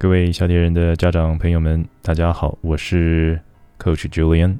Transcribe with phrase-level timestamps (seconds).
[0.00, 3.38] 各位小铁人的家长朋友们，大家好，我是
[3.78, 4.56] Coach Julian。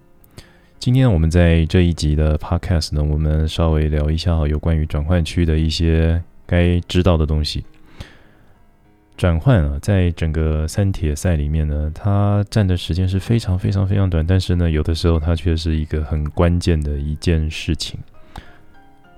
[0.78, 7.64] 今天我们在这一集的 Podcast 呢，我们稍微聊一下有关于转换区的一些该知道的东西。
[9.16, 17.98] 转换啊，在整个三铁赛里面呢，它占的时间是非常非常非常短，但是呢，有的时候它却是一个很关键的一件事情。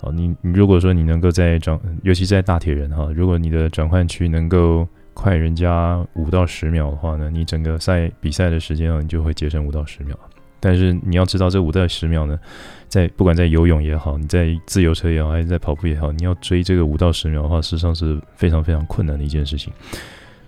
[0.02, 10.18] 哦，你你如果说你能够在转，尤其在大铁人哈，如果你的转换区能够快人家五到十秒的话呢，你整个赛比赛的时间啊，你就会节省五到十秒。
[10.58, 12.38] 但是你要知道，这五到十秒呢，
[12.86, 19.72] 在不管在游泳也好，你在自由车也好，还是在跑步也好，你要追这个五到十秒的话，事实上是非常非常困难的一件事情。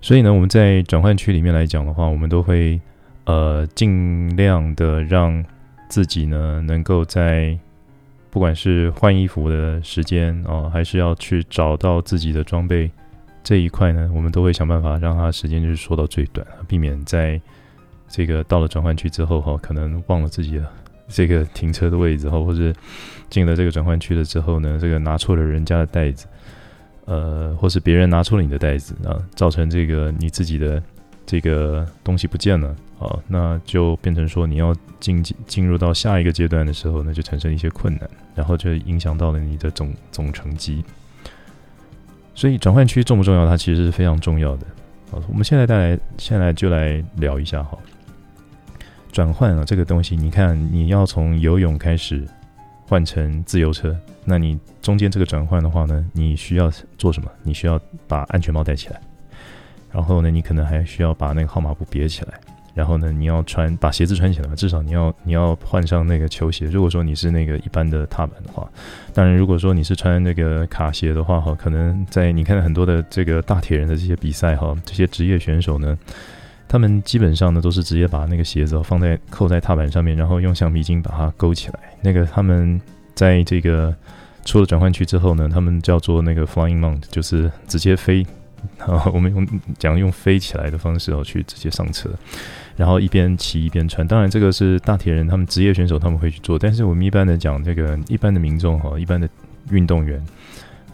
[0.00, 2.80] 所以呢，我们在转换区里面来讲的话，我们都会
[3.24, 5.44] 呃尽量的让
[5.88, 7.58] 自己呢，能够在
[8.30, 12.88] 不管是换衣服的时间啊，还是要去找到自己的装备。
[13.44, 17.38] 这一块呢，我们都会想办法让它时间就是缩到最短，避免在
[18.08, 20.66] 这个到了转换区之后哈，可能忘了自己的
[21.08, 22.72] 这个停车的位置哈，或者
[23.28, 26.26] 进了这个转换区了之后呢，这个拿错了人家的袋子，
[27.04, 30.82] 呃，或是别人拿错了你的袋子啊，造成这个你自己的
[31.26, 40.82] 这个东西不见了啊，那就变成说你要进进入到下一个阶段的时候呢，就产生一些困难，然后就影响到了你的总总成绩。
[42.34, 43.46] 所以转换区重不重要？
[43.46, 44.66] 它其实是非常重要的。
[45.10, 47.78] 好，我们现在带来，现在就来聊一下哈。
[49.12, 52.26] 转换啊，这个东西，你看，你要从游泳开始
[52.88, 56.68] 换成自由车，那你中间这个转换的话呢，你需要
[56.98, 57.30] 做什么？
[57.44, 59.00] 你需要把安全帽戴起来，
[59.92, 62.34] 然后呢，你可能还需要把那个号码布别起来。
[62.74, 66.66] 然后呢，你要穿把鞋子穿起来嘛，至少你要你要换上那个球鞋。
[66.66, 68.68] 如果说你是那个一般的踏板的话，
[69.12, 75.96] 当然如果说你是穿那个卡鞋的话，哈，可能在你看很多的这个大铁人的这些比赛，哈，这些职业选手呢，
[76.66, 81.78] 他们基本上呢都是直接把那个鞋子放在扣在踏板上面，然后用橡皮筋把它勾起来。
[82.02, 82.80] 那个他们
[83.14, 83.94] 在这个
[84.44, 88.26] 出了转换区之后呢，他们叫做那个 flying mount，就是直接飞。
[88.78, 89.46] 好， 我们用
[89.78, 92.08] 讲用飞起来的方式哦，去直接上车。
[92.76, 99.28] 然后一边骑一边穿，当然这个是大铁人他们职业选手他们会去做，但是我们一般的讲这个一般的民众哈，一般的
[99.70, 100.24] 运动员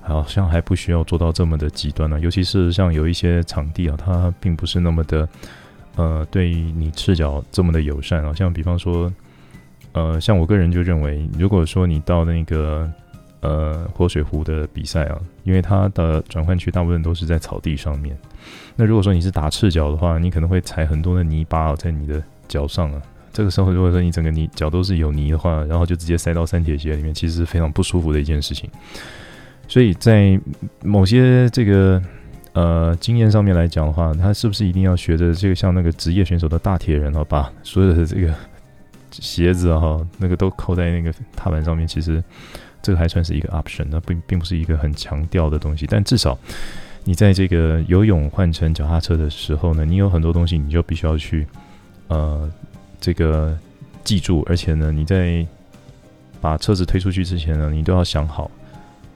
[0.02, 5.28] 好像还不需要做到这么的极端呢、尤其是像有一些场地啊，它并不是那么的
[5.96, 8.32] 呃对于你赤脚这么的友善啊。
[8.34, 9.12] 像比方说
[9.92, 12.90] 呃，像我个人就认为，如果说你到那个
[13.40, 18.16] 呃活水湖的比赛啊，因为它的转换区大部分都是在草地上面。
[18.76, 23.02] 那如果说你是打赤脚的话，你可能会踩很多的泥巴在你的脚上啊。
[23.32, 28.68] 这个时候，如果说你整个泥脚都是有泥的话，然后就直接塞到三铁鞋里面，其实是非常不舒服的一件事情。
[29.68, 30.38] 所以在
[30.82, 32.02] 某些这个
[32.54, 38.34] 呃经验上面来讲的话，他是不是一定要学着这个像那个职业选手的大铁人哈，把所有的这个
[39.12, 41.86] 鞋子哈那个都扣在那个踏板上面？
[41.86, 42.20] 其实
[42.82, 46.38] 这个还算是一个 option，那并并不是一个很强调的东西，但至少。
[47.02, 51.46] 你在这个游泳换成脚踏车的时候呢，你有很多东西你就必须要去，
[52.08, 52.48] 呃，
[53.00, 53.58] 这个
[54.04, 55.44] 记住，而且呢，你在
[56.42, 58.50] 把车子推出去之前呢，你都要想好，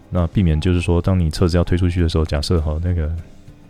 [0.08, 3.14] 那避免就是说，当你车子要推出去的时候，假设好那个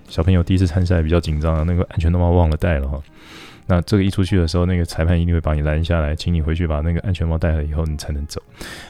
[0.09, 3.01] 小朋友第一次参赛比较紧张，那个安全帽忘了戴了哈。
[3.67, 8.39] 那这个一出去的时候，那个裁判一定会把你拦下来，请你回去把那个安全帽戴了以后，你才能走。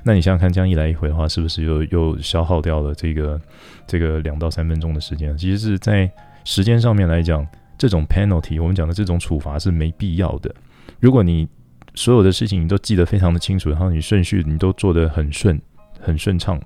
[0.02, 3.40] 那你想想看，这样一来一回的话，是不是又又消耗掉了这个
[3.86, 5.36] 这个两到三分钟的时间？
[5.38, 6.10] 其实是在
[6.42, 7.46] 时间上面来讲，
[7.78, 10.52] 这种 penalty 我们讲的这种处罚是没必要的。
[10.98, 11.48] 如果你
[11.94, 15.60] 所有的事情你都记得非常的清楚，然后你顺序你都做得很顺
[16.00, 16.60] 很顺畅，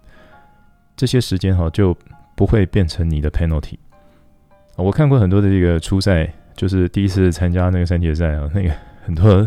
[0.96, 1.94] 这些时间哈就
[2.34, 3.74] 不会变成你的 penalty。
[4.78, 6.32] 我看过很多的这个初赛。
[6.58, 8.68] 就是第一次参加那个三决赛啊，那个
[9.04, 9.46] 很多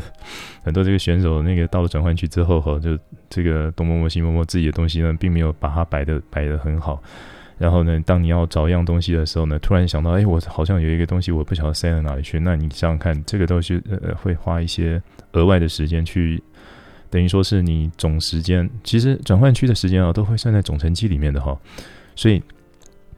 [0.64, 2.98] 很多这个选手，那个到了转换区之后哈，就
[3.30, 7.04] 这个东摸摸西摸摸自己的东西呢，并没有把它摆的摆的很好。
[7.58, 12.40] 然后呢，当你要找一样东西的时候呢，突然想到，哎，我好像有一个东西，我不晓得塞到哪里去。
[12.40, 15.02] 那你想想看，这个东西呃会花一些
[15.34, 16.42] 额外的时间去，
[17.10, 21.60] 等于说是你总时间，其实转换区的时间啊，都会算在总成绩里面的哈，
[22.16, 22.42] 所以。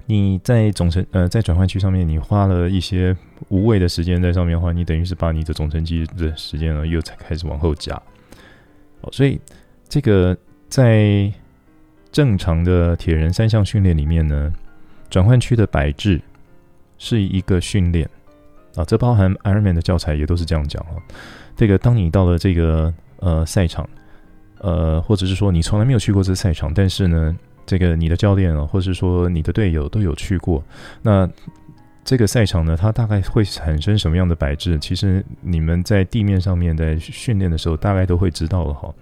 [0.05, 3.15] 你在总成呃在转换区上面，你花了一些
[3.47, 7.95] 无谓的时间在上面的话，你等于是把你的总成绩的时间呢又才开始往后加。
[8.99, 9.39] 哦，所以
[9.87, 11.31] 这个在
[12.11, 14.51] 正常的铁人三项训练里面呢，
[15.09, 16.19] 转换区的摆置
[16.97, 18.09] 是一个训练
[18.75, 20.99] 啊，这包含 Ironman 的教材也都是这样讲啊。
[21.55, 23.89] 这个当你到了这个呃赛场，
[24.59, 27.33] 呃或者是说你从来没有去过这个赛场，但是呢。
[27.65, 30.63] 这个你的教练啊，或是说你的队友都有去过，
[31.01, 31.29] 那
[32.05, 34.77] 这个赛场呢，它大概会产生什么样的摆置？
[34.79, 38.93] 其实你们在地面上面在训练的时候，大概都会知道了哈。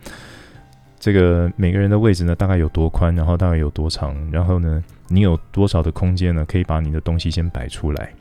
[1.00, 8.14] 这个每个人的位置呢，大概有多宽，然后大概有多长，然后呢，你有多少的空间呢，可以把你的东西先摆出来。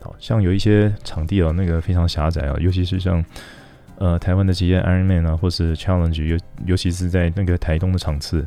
[0.00, 3.24] 好像有一些场地啊，那个非常狭窄啊，尤其是像
[3.98, 6.36] 呃台湾的这些 Ironman 啊，或是 Challenge，尤
[6.66, 8.44] 尤其是在那个台东的场次，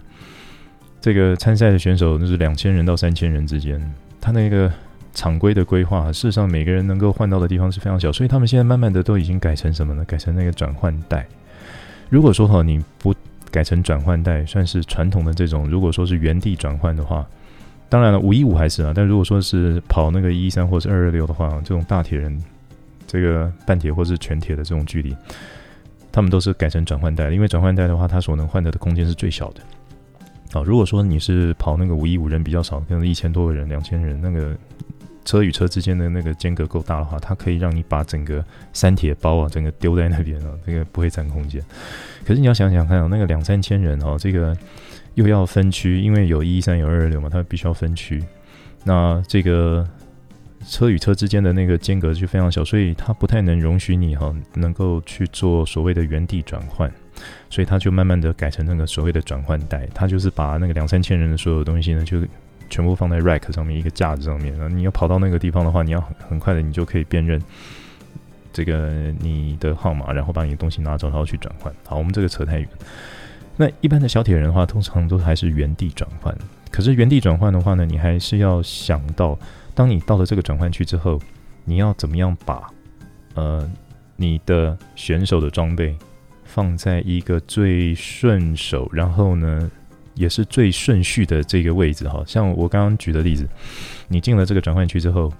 [1.01, 4.71] 这个参赛的选手就是两千人到三千人之间，他那个。
[5.13, 10.05] 常规的规划，事实上每个人能够换到的地方是非常小，所以他们现在慢慢的都已经改成什么呢？
[10.05, 11.25] 改成那个转换带。
[12.07, 13.15] 如果说哈你不
[13.49, 17.25] 改成转换带，算是传统的这种，如果说是原地转换的话，
[17.89, 22.39] 当然了，五一五还是啊，但如果说是跑那个一一三或者二二六的话，这种大铁人，
[23.07, 25.15] 这个半铁或是全铁的这种距离，
[26.11, 29.61] 他们都是改成转换带，因为转换带的话，它所能换得的空间是最小的。
[30.51, 34.55] 好，如果说你是跑那个五一五人比较少，可能一千多个人、两千人那个。
[35.25, 38.41] 车与车之间的那个间隔够大的话，它可以让你把整个
[38.71, 41.61] 三铁包啊，整个丢在那边啊，这个不会占空间。
[42.25, 44.55] 可是你要想想看啊，那个两三千人哦，这个
[45.15, 48.23] 又要分区，因为有一一三有二二六嘛，它必须要分区。
[48.85, 49.85] 那这个
[50.65, 56.89] 车与车之间的那个间隔就非常小，所以它不太能容许你哈，能够去做所谓的原地转换。
[57.49, 62.21] 所以他就慢慢的改成那个所谓的转换带，他就是把那个两三千人的所有东西呢，就。
[62.69, 64.51] 全部放在 rack 上面，一个架子上面。
[64.57, 67.41] 然后你要跑到那个地方的话，你要很很快的，你就可以辨认
[68.51, 71.73] 这个你的号码，然后把你的东西拿走，然后去转换。
[71.85, 72.67] 好，我们这个扯太远。
[73.55, 76.37] 那一般的小铁人的话，通常都还是原地转换。
[76.69, 79.39] 可是原地转换的话呢，你还是要想到，
[79.73, 81.17] 当你到了这个转换区之后，
[81.63, 82.69] 你要怎么样把
[83.35, 83.65] 呃
[84.17, 85.95] 你的选手的装备
[86.47, 89.69] 放在一个最顺手，然后呢，
[90.15, 93.47] 也是最顺序的这个位置哈，像我刚刚举的例子，
[94.07, 95.31] 你进了这个转换区之后，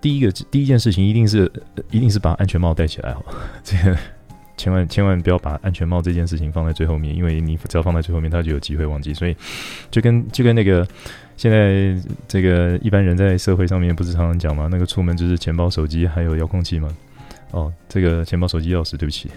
[0.00, 1.50] 第一个第一件事情一定是
[1.90, 3.22] 一定是把安全帽戴起来哈，
[3.62, 3.96] 这个
[4.56, 9.12] 千万千万不要把安全帽这件事情放在最后面，因为你只要放在最后面，他就有机会忘记。
[9.12, 9.36] 所以
[9.90, 10.86] 就跟就跟那个
[11.36, 11.94] 现在
[12.26, 14.68] 这个一般人在社会上面不是常常讲吗？
[14.70, 16.88] 那个出门就是钱包、手机还有遥控器吗？
[17.52, 19.30] 哦，这个钱包、手机、钥匙，对不起。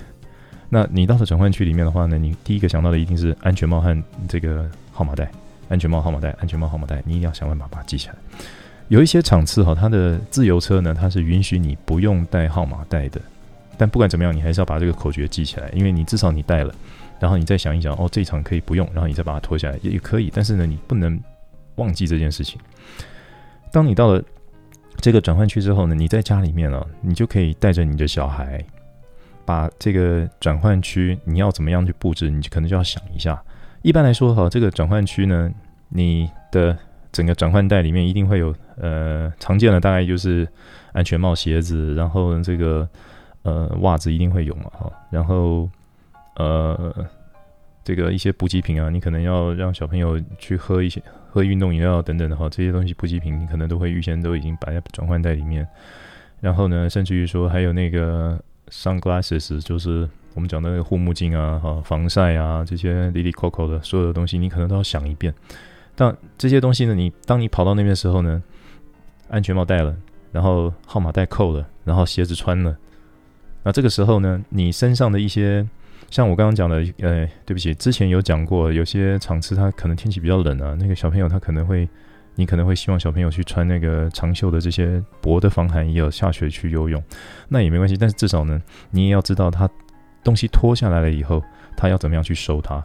[0.70, 5.30] 那你到了转换区里面的话呢，你第一个想到的一定是安全帽和这个号码带，
[5.68, 8.16] 安全帽、号码带，安全帽、号码带，你一定要想办法把它记起来。
[8.88, 13.20] 有一些场次哈，它的自由车呢，它是允许你不用带号码带的，
[13.78, 16.74] 但不管怎么样，你还是要把这个口诀记起来，因为你至少你带了，
[17.20, 21.20] 然后你再想一想，哦，这一场可以不用，然后你再把它脱下来也也可以，但是呢，你不能
[21.76, 22.60] 忘记这件事情。
[23.72, 24.24] 当你到了
[24.98, 28.64] 这个转换区之后呢，你在家里面了，你就可以带着你的小孩。
[29.50, 33.42] 把这个转换区你要怎么样去布置，你可能就要想一下。
[33.82, 35.52] 一般来说哈，这个转换区呢，
[35.88, 36.78] 你的
[37.12, 40.48] 整个转换带里面一定会有呃常见的大概就是
[40.94, 42.88] 安全帽、鞋子，然后这个
[43.42, 45.68] 呃袜子一定会有嘛哈，然后
[46.36, 46.94] 呃
[47.84, 55.68] 这个一些补给品啊，你可能要让小朋友去喝一些喝运动饮料等等的话，这些东西补给品你可能都会预先都已经摆在转换带里面。
[56.40, 58.40] 然后呢，甚至于说还有那个。
[58.70, 65.34] Sunglasses 就是我们讲的那个护目镜啊，哈，防晒啊，这些哩哩扣扣的所有的东西，你可能都要想一遍。
[65.96, 68.42] 但这些东西呢，你当你跑到那边的时候呢，
[69.30, 69.96] 安全帽戴了，
[70.32, 72.78] 然后号码带扣了，然后鞋子穿了，
[73.64, 75.68] 那这个时候呢，你身上的一些，
[76.10, 81.88] 像我刚刚讲的，呃，对不起，之前有讲过，有些场次它可能天气比较冷啊，那个小朋友他可能会。
[82.36, 87.04] 你可能会希望小朋友去穿那个长袖的这些薄的防寒衣，要下雪去游泳，
[87.50, 87.98] 那也没关系。
[87.98, 89.70] 但是至少呢，你也要知道他
[90.24, 91.44] 东西脱下来了以后，
[91.76, 92.82] 他要怎么样去收它。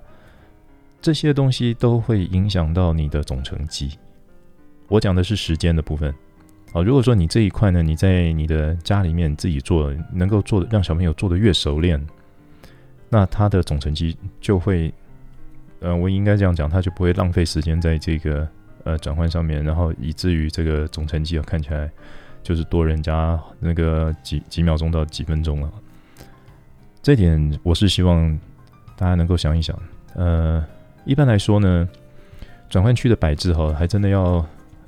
[1.00, 3.96] 这些东西都会影响到你的总成绩。
[4.88, 6.12] 我讲的是时间的部分。
[6.72, 12.04] 啊，如果说你这一块呢，你在你的家里面自己做，能够做的让小朋友做的越熟练，
[13.08, 14.92] 那他的总成绩就会，
[15.78, 18.48] 呃，我应该这样讲，他就不会浪费时间在这个。
[18.84, 21.90] 呃，转换上面，然后以至于这个总成绩啊，看起来
[22.42, 25.70] 就是多人家那个几几秒钟到几分钟了。
[27.02, 28.38] 这点我是希望
[28.96, 29.78] 大家能够想一想。
[30.14, 30.64] 呃，
[31.04, 31.88] 一般来说呢，
[32.70, 34.46] 转换区的摆置哈，还真的要，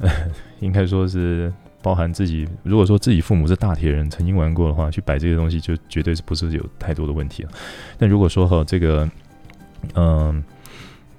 [0.61, 2.49] 应该说是包含自己。
[2.63, 7.51] 如果说自己父母是大铁人，曾经玩过的话，去摆这些东西就绝对是不是有太多的问题了。
[7.99, 9.09] 但如果说哈，这个，
[9.95, 10.43] 嗯，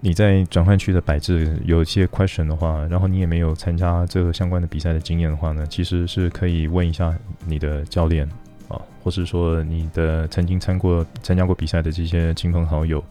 [0.08, 7.14] 你在转换区的摆置有一些 question 的话，然后你也没有参加这个相关的比赛的经验的话呢，其实是可以问一下
[7.46, 8.26] 你的教练
[8.70, 13.04] 啊，或是说你的曾经参过参加过比赛的这些亲朋好友，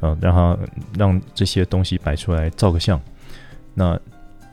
[0.00, 0.58] 嗯、啊，让他
[0.98, 3.00] 让这些东西摆出来照个相。
[3.72, 3.98] 那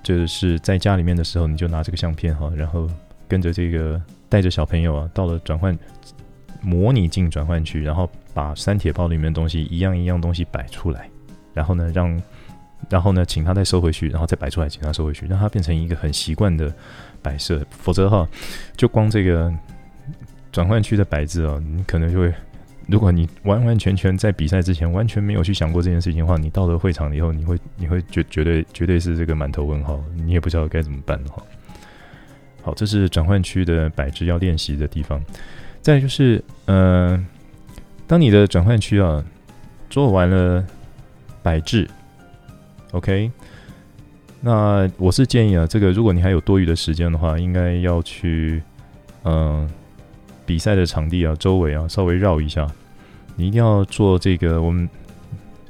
[0.02, 2.90] 就是在家里面的时候，你就拿这个相片哈，然后
[3.28, 5.78] 跟着这个带着小朋友啊，到了转换
[6.62, 11.10] 模拟进转换区，然后把三铁包里面的东西一样一样东西摆出来，
[11.56, 12.22] 然后呢让，
[12.88, 16.72] 然后呢请他再收回去，然后再摆出来，请他收回去，让他变成一个很习惯的
[17.24, 17.66] 摆设。
[17.72, 18.28] 否则哈，
[18.78, 19.52] 就光这个
[20.52, 22.32] 转换区的摆置啊，你可能就会。
[22.88, 31.42] 如果你完完全全在比赛之前完全没有去想过这件事情的话，你到了会场以后，你会你会绝绝对绝对是这个满头问号，你也不知道该怎么办哈。
[32.62, 35.20] 好，这是转换区的摆置要练习的地方。
[35.82, 37.20] 再就是，呃，
[38.06, 39.26] 当你的转换区啊
[39.90, 40.64] 做完了
[41.46, 41.88] 摆置
[42.92, 43.32] ，OK，
[44.42, 48.64] 那我是建议啊，这个如果你还有多余的时间的话，应该要去，
[49.26, 49.70] 嗯、
[50.44, 52.68] 比赛的场地啊，周围啊，稍微绕一下。
[53.36, 54.60] 你一定要做这个。
[54.60, 54.90] 我们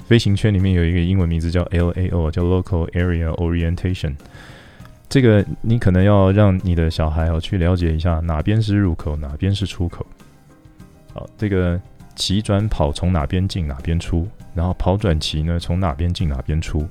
[0.06, 4.14] 飞行圈里面有一个英文名字叫 LAO，叫 Local Area Orientation。
[5.10, 10.06] 这个你可能要让你的小孩啊去了解一下哪边是入口，哪边是出口。
[11.12, 11.78] 好，这个
[12.14, 16.88] 起转跑从哪边进哪边出，然后跑转旗呢从哪边进哪边出。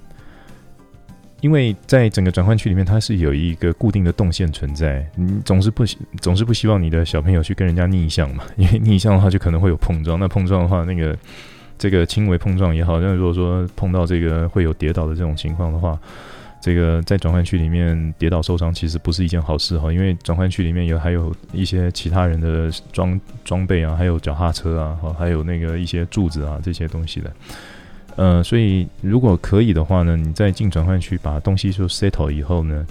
[1.41, 5.05] 因为在整个转换区里面，它是有一个固定的动线存在。
[5.15, 5.85] 你总是不
[6.19, 10.17] 总是不希望你的小朋友去跟人家逆向嘛， 因为逆向的话就可能会有碰撞。
[10.17, 11.15] 那碰撞的话，那个
[11.77, 15.99] 这个轻微碰撞也好，那如果说碰到这个会有跌倒的这种情况的话，
[16.65, 19.93] 这个在转换区里面跌倒受伤其实不是一件好事哈。
[19.93, 27.31] 因为转换区里面有还有一些其他人的装装备啊，还有脚踏车啊，还有那个一些柱子啊这些东西的。
[28.15, 32.83] 呃，所以如果可以的话呢，你在进转换区把东西就 settle 以后呢，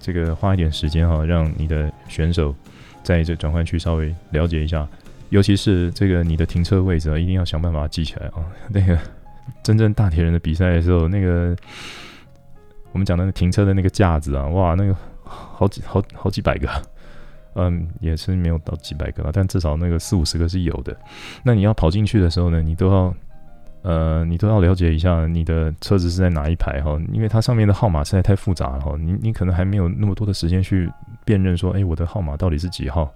[0.00, 2.52] 这个花一点时间哈、让你的选手
[3.04, 4.84] 在这转换区稍微了解一下，
[5.28, 8.98] 尤其是这个你的停车位置啊，一定要想办法记起来啊、那个
[9.62, 11.56] 真正大铁人的比赛的时候，那个
[12.92, 16.68] 我们讲的停车的那个架子啊，哇，那个好几好好几百个，
[17.56, 20.96] 嗯，也是没有到几百个，但至少那个四五十个是有的。
[21.42, 23.14] 那你要跑进去的时候呢，你都要。
[23.84, 30.88] 呃，你都要了解一下你的车子是在哪一排哈，因为它上面的号码实在太复杂了哈，你你可能还没有那么多的时间去
[31.24, 33.12] 辨认说，哎，我的号码到底是几号？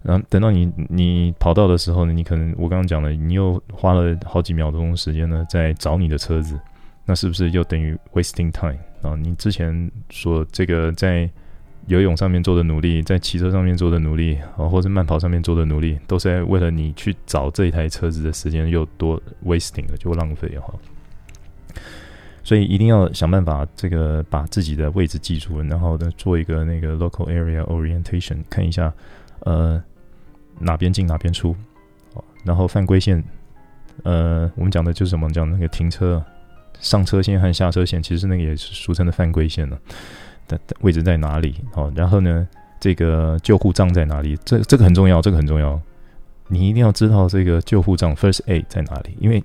[0.00, 6.58] 然后等到你你跑到的时候呢，你可能我刚刚讲了，你又花了好几秒钟时间呢在找你的车子，
[7.04, 9.14] 那是不是又等于 wasting time 啊？
[9.20, 11.28] 你之前说这个在。
[11.88, 20.72] 游泳上面做的努力，在骑车上面做的努力，啊，或者慢跑上面做的努力，都是在为了你去找这一台车子的时间又多 wasting 了，就浪费哈。
[22.44, 28.94] 所以一定要想办法，这个把自己的位置记住，然后呢，做一个那个 local area orientation，看一下，
[29.40, 29.82] 呃，
[30.60, 31.52] 哪边进哪边出，
[32.44, 33.20] 然后犯规线，
[34.04, 35.28] 呃，我们讲的就是什么？
[35.32, 36.24] 讲那个停车
[36.82, 39.78] 上车线和下车线，其实那个也是俗称的犯规线了。
[40.80, 41.54] 位置在哪里？
[41.72, 42.46] 好，然后呢，
[42.78, 44.36] 这个救护站在哪里？
[44.44, 45.80] 这这个很重要，这个很重要。
[46.48, 49.42] 你一定要知道这个救护站 First Aid 在哪里，因为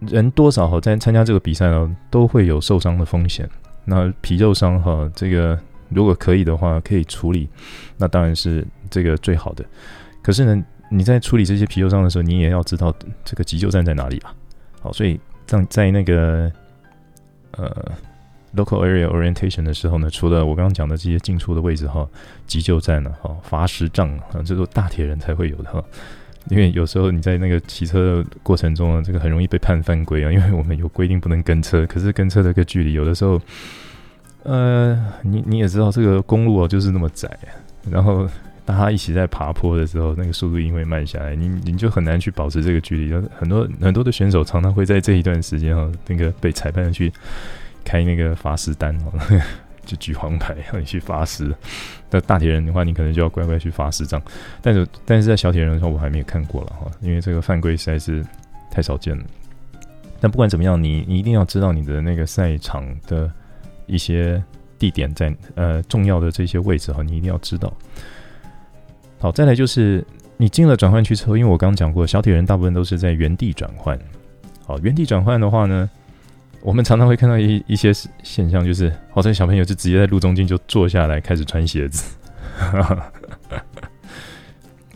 [0.00, 3.46] 人多少哈，在参加这个比赛呢，都会有受伤的风险。
[3.84, 5.58] 那皮肉伤哈，这个
[5.90, 7.46] 如果可以的话，可以处理，
[7.98, 9.62] 那当然是这个最好的。
[10.22, 12.94] 可是呢，你在处理这些皮肉伤的时候，你也要知道
[13.24, 14.32] 这个急救站在哪里啊。
[14.80, 15.20] 好，所以
[15.58, 16.50] 在在那个
[17.52, 17.92] 呃。
[18.52, 22.04] Local area orientation 的时候呢，除了我刚刚讲的这些进出的位置哈，
[22.48, 25.80] 急救站呢，哈，罚石杖啊，这都大铁人才会有的哈。
[26.48, 33.40] 因为有时候你在那个骑车的过程中啊，这个很容易被判犯规啊，因为我们有规定不能跟车，可是跟车的个距离有的时候，
[34.42, 37.30] 呃，你你也知道这个公路啊就是那么窄，
[37.88, 38.28] 然后
[38.64, 43.14] 大家一起在爬坡的时候，那个速度因为慢下来，你你就很难去保持这个距离。
[43.36, 47.12] 很多很多的选手常常会在这一段时间哈，那个被裁判去。
[47.82, 49.40] 开那个罚时单哦，
[49.86, 51.52] 就举黄牌让你去罚时。
[52.10, 54.20] 那大铁人的话，你可能就要乖乖去罚时杖。
[54.60, 58.22] 但是，但是在小铁人的时候，我还没有看过了哈，因为这个犯规实在是
[58.70, 59.24] 太少见了。
[60.20, 63.28] 但不管怎么样，你你一定要知道你的那个赛场的
[63.86, 64.40] 一些
[64.78, 67.72] 地点在呃重要的这些位置哈，你一定要知道。
[69.20, 70.02] 好，再来就是
[70.38, 73.98] 你进了转换区之后，因为我刚刚讲过，小铁人大部分都是在原地转换。
[74.66, 75.88] 好，原地转换的话呢，
[76.62, 82.16] 我们常常会看到一一些现象，就是好像小朋友就直接在路中间就坐下来开始穿鞋子，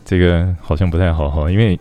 [0.06, 1.78] 这个好像不太好哈，因为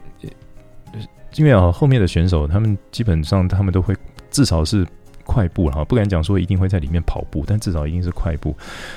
[1.35, 3.95] 因为啊后面的选手他们基本上他们都会
[4.29, 4.85] 至少是
[5.25, 8.55] 快步哈，不敢讲说一定会在里面跑步，但至少一定是快步。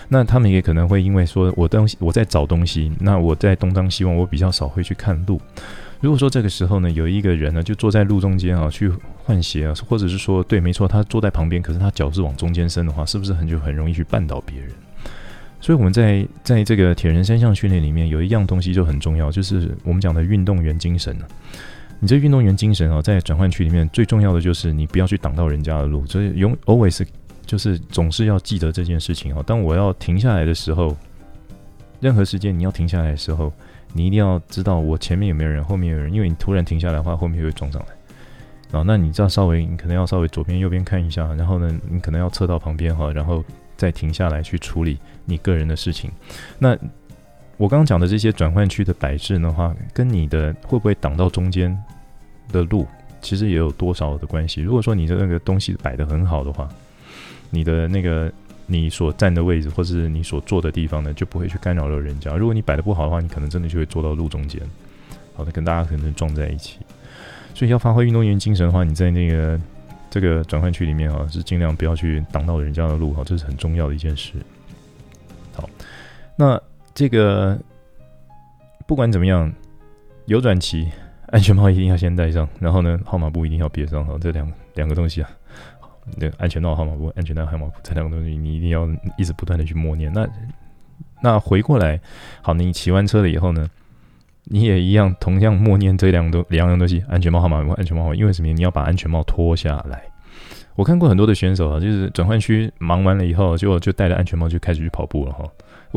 [0.08, 5.40] 那他们也可能会因为说我东西我在找东西，那我在东张西望，我比较少会去看路。
[6.00, 8.92] 如果说这个时候呢，有一个人呢就坐在路中间啊，去
[9.24, 14.70] 换鞋啊，或者是说对，没错，他坐在旁边，可是他脚是往中间伸的话，是不是很就很容易去绊倒别人？
[15.58, 21.16] 所以我们在在这个铁人三项训练里面，有一样东西就很重要，就是我们讲的运动员精神。
[22.00, 27.06] 你这运动员精神啊，在转换区里面最重要的就是你不要去挡到人家的路，所以永 always
[27.44, 29.42] 就是总是要记得这件事情啊。
[29.46, 30.96] 当我要停下来的时候，
[32.00, 33.52] 任何时间你要停下来的时候。
[33.92, 38.78] 你一定要知道我前面有没有人，后面有人，因为你突然停下来的话，后面会撞上来。
[38.78, 43.42] 啊，那你这样稍微，你可能要稍微左边右边看一下，然后呢，你可能要侧到旁边哈，然后
[43.74, 46.10] 再停下来去处理你个人的事情。
[46.58, 46.76] 那
[47.56, 51.76] 我刚刚讲的这些转换区的摆置的话，跟你的会不会挡到中间
[52.52, 52.86] 的路，
[53.20, 54.60] 其实也有多少的关系。
[54.60, 56.68] 如果说你的那个东西摆得很好的话，
[57.50, 58.32] 你的那个。
[58.68, 62.34] 你所站的位置，或是你所坐的地方呢，就不会去干扰到人家。
[62.34, 64.60] 如果你摆的不好的话，你可能真的就会坐到路中间，
[65.36, 66.80] 好的，跟大家可能撞在一起。
[67.54, 69.60] 所以要发挥运动员精神的话，你在那个
[70.10, 74.32] 这个转换区里面啊，是尽量不要去挡到人家的路哈，这是很重要的一件事。
[75.54, 75.70] 好，
[76.34, 76.60] 那
[76.96, 77.58] 这个
[78.86, 79.52] 不管怎么样，
[80.24, 80.90] 有转期，
[81.28, 85.28] 安全帽一定要先戴上，然后呢，号码布一定要别上哈，这两两个东西啊。
[86.16, 88.88] 那安全帽号码布，安全带号码布，这两个东西你一定要
[89.18, 90.10] 一直不断的去默念。
[90.10, 90.26] 那
[91.20, 92.00] 那回过来，
[92.40, 93.68] 好，你骑完车了以后呢，
[94.44, 98.14] 你也一样同样默念这两个两样东西：安全帽号码布，安全帽号。
[98.14, 98.48] 因为什么？
[98.54, 100.02] 你要把安全帽脱下来。
[100.76, 105.44] 我看过很多的选手啊，就是转换区忙完了以后，结果就戴着安全帽就开始去跑步了哈，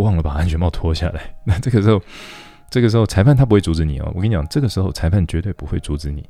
[0.01, 1.21] 忘了把安全帽脱下来。
[1.45, 2.01] 那这个时候，
[2.69, 4.11] 这个时候裁判他不会阻止你哦。
[4.15, 6.23] 我跟你讲，这个时候裁判绝对不会阻止你。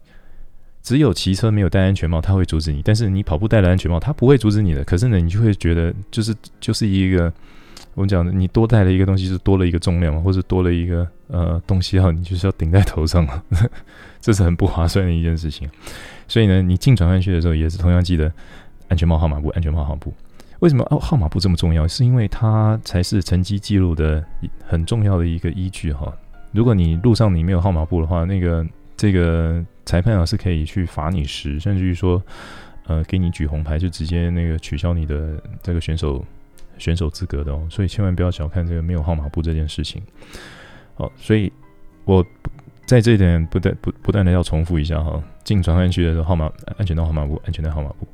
[0.81, 4.83] 只有骑车没有戴安全帽，他会阻止你；但是你跑步戴了安全帽，他不会阻止你的。
[4.85, 7.31] 可是呢，你就会觉得就是就是一个
[7.95, 13.43] 我们讲的，你多带了一个东西，是多了一个重量，或者多了一个呃东西哈，你就是要顶在头上了，
[14.21, 15.69] 这是很不划算的一件事情。
[16.29, 18.31] 所以呢，你进转换区的时候，也是同样记得
[18.87, 20.13] 安全帽号码布，安全帽号码布。
[20.59, 21.87] 为什么哦号码布这么重要？
[21.87, 24.23] 是因为它才是成绩记录的
[24.65, 26.13] 很重要的一个依据哈。
[26.51, 29.65] 如果你路上你没有号码布的话，那个这个。
[29.85, 32.21] 裁判啊是可以去罚你时，甚至于说，
[32.85, 36.23] 呃，给你举红牌，就直接那个取消你的这个选手
[36.77, 37.65] 选手资格的哦。
[37.71, 39.99] 所以千万不要小看这个没有号码布这件事情。
[40.93, 41.51] 好，所以
[42.05, 42.23] 我
[42.85, 48.07] 在这一点不断不不断的要重复一下哈，进转换区的时候，号码安全带号码布，安全带号码布。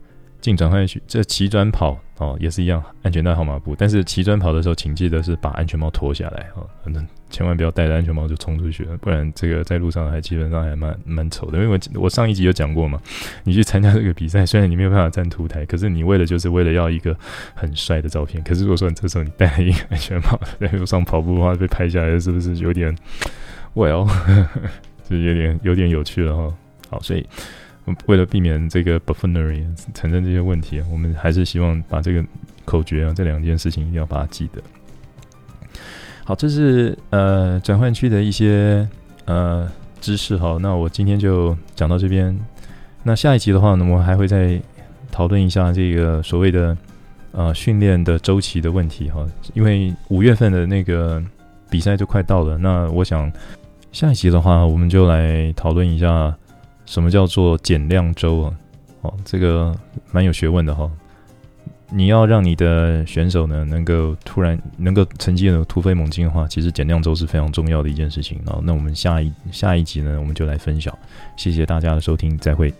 [0.46, 3.76] 进转换区，这骑转跑哦也是一样，安全带号码布。
[3.76, 11.58] 但是骑转跑的时候，请记得是把安全帽脱下来哦，反正千万不要戴着安全帽就冲出去了，不然这个在路上还基本上还蛮蛮丑的。
[11.58, 13.02] 因为我我上一集有讲过嘛，
[13.44, 17.18] 你去参加这个比赛，虽然你没有办法站凸台，可是你为了就是为了要一个
[17.56, 18.44] 很帅的照片。
[18.44, 22.96] 可是如果说你这时候你戴了一个安全帽在路上跑步的话，被拍下来是不是有点
[23.74, 24.08] ，well，
[25.10, 26.54] 就有点有点有趣了哈。
[26.92, 27.26] 好，所以。
[28.08, 32.26] 为了避免这个 buffoonery 产生这些问题，我们还是希望把这个
[32.66, 34.62] 口诀啊，这两件事情一定要把它记得。
[36.24, 38.88] 好，这是呃转换区的一些
[39.26, 39.72] 呃
[40.02, 40.58] 知识哈。
[40.60, 42.36] 那我今天就讲到这边。
[43.04, 44.60] 那下一集的话呢，我们还会再
[45.12, 46.76] 讨论一下这个所谓的
[47.34, 49.24] 呃训练的周期的问题哈。
[49.54, 51.24] 因为五月份的那个
[51.70, 53.32] 比赛就快到了，那我想
[53.92, 56.36] 下一集的话，我们就来讨论一下。
[56.86, 58.54] 什么叫做减量周啊？
[59.02, 59.76] 哦，这个
[60.12, 60.90] 蛮有学问的哈。
[61.92, 68.40] 你要让你的选手呢，能够突然能够成绩呢突飞猛进的话，其实减量周是非常重要的一件事情。
[68.46, 70.98] 好，那我们下一下一集呢，我们就来分享。
[71.38, 72.74] 谢谢大家的收听，再会。